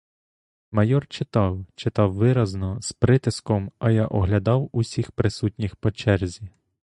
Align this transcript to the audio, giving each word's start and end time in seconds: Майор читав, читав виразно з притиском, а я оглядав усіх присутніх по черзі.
Майор 0.71 1.07
читав, 1.07 1.65
читав 1.75 2.13
виразно 2.13 2.81
з 2.81 2.91
притиском, 2.93 3.71
а 3.79 3.91
я 3.91 4.07
оглядав 4.07 4.69
усіх 4.71 5.11
присутніх 5.11 5.75
по 5.75 5.91
черзі. 5.91 6.49